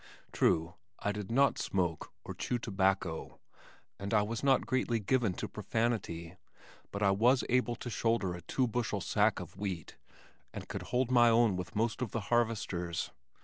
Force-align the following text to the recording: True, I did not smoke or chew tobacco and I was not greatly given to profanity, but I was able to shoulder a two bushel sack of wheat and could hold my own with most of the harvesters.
True, 0.33 0.73
I 0.97 1.11
did 1.11 1.29
not 1.29 1.59
smoke 1.59 2.11
or 2.23 2.33
chew 2.33 2.57
tobacco 2.57 3.37
and 3.99 4.15
I 4.15 4.23
was 4.23 4.43
not 4.43 4.65
greatly 4.65 4.99
given 4.99 5.33
to 5.35 5.47
profanity, 5.47 6.37
but 6.89 7.03
I 7.03 7.11
was 7.11 7.43
able 7.49 7.75
to 7.75 7.87
shoulder 7.91 8.33
a 8.33 8.41
two 8.41 8.67
bushel 8.67 9.01
sack 9.01 9.39
of 9.39 9.57
wheat 9.57 9.97
and 10.53 10.67
could 10.67 10.81
hold 10.89 11.11
my 11.11 11.29
own 11.29 11.55
with 11.55 11.75
most 11.75 12.01
of 12.01 12.09
the 12.13 12.19
harvesters. 12.33 13.11